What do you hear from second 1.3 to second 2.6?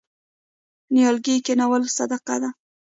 کینول صدقه ده.